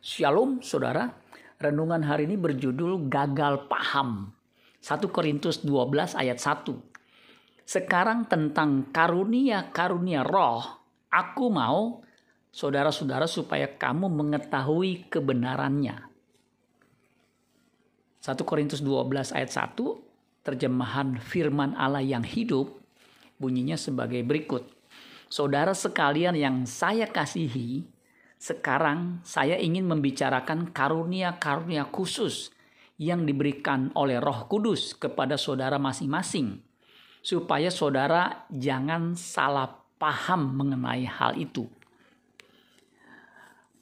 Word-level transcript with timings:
Shalom 0.00 0.64
saudara, 0.64 1.12
renungan 1.60 2.00
hari 2.00 2.24
ini 2.24 2.40
berjudul 2.40 3.12
Gagal 3.12 3.68
Paham. 3.68 4.32
1 4.80 4.96
Korintus 5.12 5.60
12 5.60 6.16
ayat 6.16 6.40
1. 6.40 6.72
Sekarang 7.68 8.24
tentang 8.24 8.88
karunia-karunia 8.96 10.24
roh, 10.24 10.64
aku 11.12 11.52
mau 11.52 12.00
saudara-saudara 12.48 13.28
supaya 13.28 13.68
kamu 13.76 14.08
mengetahui 14.08 15.12
kebenarannya. 15.12 16.00
1 18.24 18.40
Korintus 18.48 18.80
12 18.80 19.36
ayat 19.36 19.52
1, 19.52 19.84
terjemahan 20.40 21.20
firman 21.20 21.76
Allah 21.76 22.00
yang 22.00 22.24
hidup, 22.24 22.72
bunyinya 23.36 23.76
sebagai 23.76 24.24
berikut. 24.24 24.64
Saudara 25.28 25.76
sekalian 25.76 26.40
yang 26.40 26.64
saya 26.64 27.04
kasihi, 27.04 27.99
sekarang 28.40 29.20
saya 29.20 29.60
ingin 29.60 29.84
membicarakan 29.84 30.72
karunia-karunia 30.72 31.84
khusus 31.92 32.48
yang 32.96 33.28
diberikan 33.28 33.92
oleh 33.92 34.16
Roh 34.16 34.48
Kudus 34.48 34.96
kepada 34.96 35.36
saudara 35.36 35.76
masing-masing, 35.76 36.64
supaya 37.20 37.68
saudara 37.68 38.48
jangan 38.48 39.12
salah 39.12 39.68
paham 40.00 40.56
mengenai 40.56 41.04
hal 41.04 41.36
itu. 41.36 41.68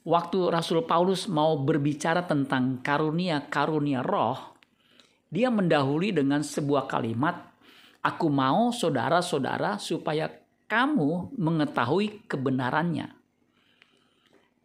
Waktu 0.03 0.51
Rasul 0.51 0.83
Paulus 0.83 1.31
mau 1.31 1.55
berbicara 1.55 2.27
tentang 2.27 2.83
karunia-karunia 2.83 4.03
roh, 4.03 4.59
dia 5.31 5.47
mendahului 5.47 6.11
dengan 6.11 6.43
sebuah 6.43 6.83
kalimat, 6.87 7.47
"Aku 8.03 8.27
mau 8.27 8.75
saudara-saudara 8.75 9.79
supaya 9.79 10.27
kamu 10.67 11.35
mengetahui 11.39 12.27
kebenarannya." 12.27 13.18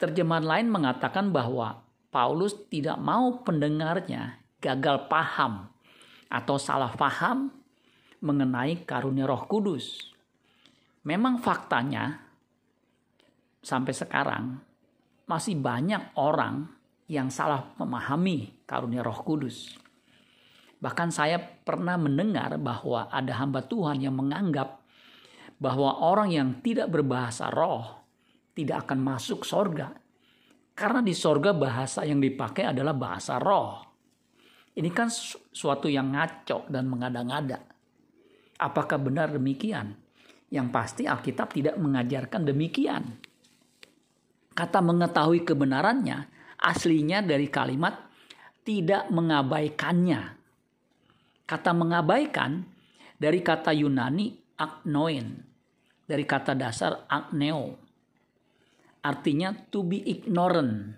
Terjemahan 0.05 0.45
lain 0.45 0.69
mengatakan 0.69 1.33
bahwa 1.33 1.81
Paulus 2.13 2.53
tidak 2.69 3.01
mau 3.01 3.41
pendengarnya 3.41 4.37
gagal 4.61 5.09
paham 5.09 5.73
atau 6.29 6.61
salah 6.61 6.93
paham 6.93 7.49
mengenai 8.21 8.85
karunia 8.85 9.25
Roh 9.25 9.49
Kudus. 9.49 10.13
Memang 11.09 11.41
faktanya 11.41 12.21
sampai 13.65 13.97
sekarang 13.97 14.61
masih 15.25 15.57
banyak 15.57 16.13
orang 16.21 16.69
yang 17.09 17.33
salah 17.33 17.73
memahami 17.81 18.61
karunia 18.69 19.01
Roh 19.01 19.25
Kudus. 19.25 19.73
Bahkan 20.85 21.17
saya 21.17 21.41
pernah 21.41 21.97
mendengar 21.97 22.61
bahwa 22.61 23.09
ada 23.09 23.41
hamba 23.41 23.65
Tuhan 23.65 24.05
yang 24.05 24.21
menganggap 24.21 24.85
bahwa 25.57 25.97
orang 26.05 26.29
yang 26.29 26.61
tidak 26.61 26.93
berbahasa 26.93 27.49
roh 27.49 28.04
tidak 28.55 28.89
akan 28.89 28.99
masuk 29.03 29.43
sorga. 29.43 29.91
Karena 30.75 31.03
di 31.03 31.15
sorga 31.15 31.55
bahasa 31.55 32.03
yang 32.07 32.19
dipakai 32.19 32.71
adalah 32.71 32.95
bahasa 32.95 33.39
roh. 33.39 33.83
Ini 34.75 34.91
kan 34.91 35.07
suatu 35.55 35.87
yang 35.87 36.11
ngaco 36.15 36.67
dan 36.67 36.91
mengada-ngada. 36.91 37.63
Apakah 38.59 38.99
benar 38.99 39.31
demikian? 39.31 39.95
Yang 40.51 40.67
pasti 40.71 41.03
Alkitab 41.07 41.55
tidak 41.55 41.79
mengajarkan 41.79 42.43
demikian. 42.43 43.05
Kata 44.55 44.79
mengetahui 44.83 45.43
kebenarannya 45.47 46.31
aslinya 46.59 47.23
dari 47.23 47.51
kalimat 47.51 47.95
tidak 48.65 49.11
mengabaikannya. 49.11 50.23
Kata 51.45 51.71
mengabaikan 51.77 52.65
dari 53.21 53.45
kata 53.45 53.71
Yunani 53.77 54.33
agnoin, 54.57 55.39
dari 56.09 56.25
kata 56.25 56.57
dasar 56.57 57.05
agneo, 57.07 57.84
artinya 59.05 59.53
to 59.69 59.85
be 59.85 60.01
ignorant. 60.09 60.97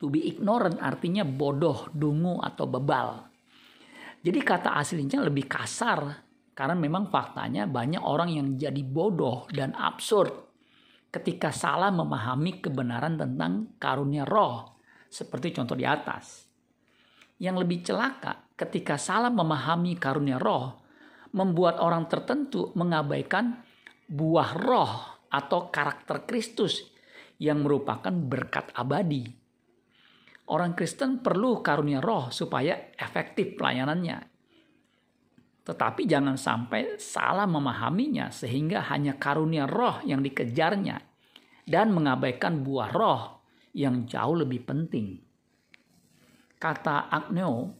To 0.00 0.10
be 0.10 0.24
ignorant 0.24 0.80
artinya 0.80 1.22
bodoh, 1.22 1.92
dungu 1.92 2.40
atau 2.40 2.66
bebal. 2.66 3.28
Jadi 4.24 4.40
kata 4.40 4.74
aslinya 4.74 5.22
lebih 5.22 5.46
kasar 5.46 6.00
karena 6.56 6.74
memang 6.74 7.12
faktanya 7.12 7.68
banyak 7.68 8.02
orang 8.02 8.30
yang 8.32 8.48
jadi 8.56 8.82
bodoh 8.82 9.46
dan 9.52 9.76
absurd 9.76 10.30
ketika 11.12 11.52
salah 11.52 11.92
memahami 11.92 12.64
kebenaran 12.64 13.20
tentang 13.20 13.76
karunia 13.76 14.24
roh 14.24 14.80
seperti 15.06 15.52
contoh 15.52 15.76
di 15.76 15.84
atas. 15.84 16.48
Yang 17.42 17.56
lebih 17.66 17.78
celaka 17.84 18.48
ketika 18.54 18.96
salah 18.96 19.28
memahami 19.28 19.98
karunia 19.98 20.38
roh 20.38 20.80
membuat 21.34 21.82
orang 21.82 22.06
tertentu 22.06 22.70
mengabaikan 22.78 23.60
buah 24.06 24.50
roh 24.56 24.92
atau 25.32 25.72
karakter 25.72 26.28
Kristus 26.28 26.91
yang 27.40 27.64
merupakan 27.64 28.12
berkat 28.12 28.72
abadi. 28.74 29.24
Orang 30.52 30.74
Kristen 30.76 31.22
perlu 31.22 31.62
karunia 31.64 32.02
roh 32.02 32.28
supaya 32.34 32.92
efektif 32.98 33.54
pelayanannya. 33.56 34.18
Tetapi 35.62 36.02
jangan 36.10 36.34
sampai 36.34 36.98
salah 36.98 37.46
memahaminya 37.46 38.34
sehingga 38.34 38.82
hanya 38.90 39.14
karunia 39.14 39.70
roh 39.70 40.02
yang 40.02 40.18
dikejarnya 40.18 40.98
dan 41.62 41.94
mengabaikan 41.94 42.66
buah 42.66 42.90
roh 42.90 43.22
yang 43.72 44.04
jauh 44.04 44.36
lebih 44.42 44.66
penting. 44.66 45.22
Kata 46.58 47.06
agneo 47.10 47.70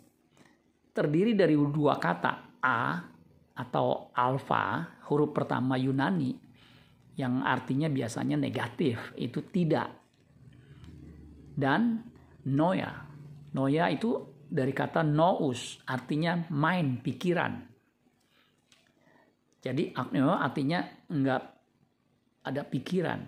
terdiri 0.94 1.34
dari 1.34 1.58
dua 1.58 1.98
kata 1.98 2.62
a 2.62 2.80
atau 3.52 4.14
alfa 4.16 4.96
huruf 5.10 5.34
pertama 5.34 5.76
Yunani 5.76 6.51
yang 7.16 7.44
artinya 7.44 7.92
biasanya 7.92 8.36
negatif 8.40 9.12
itu 9.20 9.44
tidak. 9.52 9.88
Dan 11.52 12.00
noya 12.48 13.12
noya 13.52 13.92
itu 13.92 14.16
dari 14.52 14.72
kata 14.72 15.04
nous 15.04 15.80
artinya 15.88 16.48
mind 16.52 17.00
pikiran. 17.04 17.52
Jadi 19.62 19.94
agneo 19.94 20.34
artinya 20.34 20.82
enggak 21.12 21.42
ada 22.42 22.62
pikiran. 22.66 23.20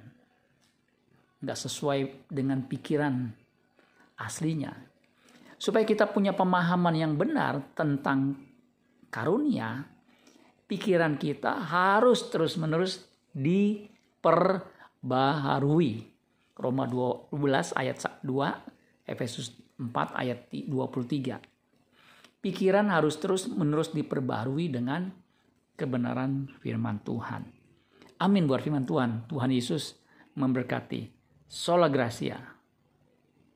Enggak 1.44 1.58
sesuai 1.60 2.28
dengan 2.32 2.66
pikiran 2.66 3.30
aslinya. 4.18 4.72
Supaya 5.54 5.86
kita 5.86 6.10
punya 6.10 6.34
pemahaman 6.34 6.96
yang 6.98 7.14
benar 7.14 7.72
tentang 7.78 8.36
karunia 9.08 9.86
pikiran 10.66 11.14
kita 11.20 11.62
harus 11.70 12.26
terus-menerus 12.32 13.13
diperbaharui. 13.34 16.14
Roma 16.54 16.86
12 16.86 17.34
ayat 17.74 17.98
2, 18.22 19.10
Efesus 19.10 19.58
4 19.74 19.90
ayat 20.14 20.46
23. 20.54 21.42
Pikiran 22.38 22.86
harus 22.94 23.18
terus 23.18 23.50
menerus 23.50 23.90
diperbaharui 23.90 24.70
dengan 24.70 25.10
kebenaran 25.74 26.46
firman 26.62 27.02
Tuhan. 27.02 27.50
Amin 28.22 28.46
buat 28.46 28.62
firman 28.62 28.86
Tuhan. 28.86 29.26
Tuhan 29.26 29.50
Yesus 29.50 29.98
memberkati. 30.38 31.10
Sola 31.50 31.90
Gracia. 31.90 32.53